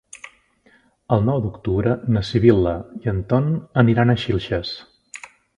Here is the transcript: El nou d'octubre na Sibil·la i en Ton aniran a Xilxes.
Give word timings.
El 1.17 1.21
nou 1.27 1.43
d'octubre 1.43 1.93
na 2.17 2.25
Sibil·la 2.31 2.75
i 3.05 3.13
en 3.15 3.23
Ton 3.35 3.53
aniran 3.85 4.15
a 4.15 4.21
Xilxes. 4.27 4.77